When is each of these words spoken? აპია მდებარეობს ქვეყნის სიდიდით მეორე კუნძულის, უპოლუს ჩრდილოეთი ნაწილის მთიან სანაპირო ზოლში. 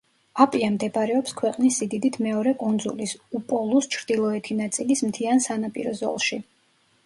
აპია 0.43 0.69
მდებარეობს 0.75 1.35
ქვეყნის 1.41 1.77
სიდიდით 1.81 2.17
მეორე 2.29 2.55
კუნძულის, 2.63 3.15
უპოლუს 3.43 3.91
ჩრდილოეთი 3.99 4.61
ნაწილის 4.65 5.07
მთიან 5.13 5.49
სანაპირო 5.49 5.97
ზოლში. 6.05 6.45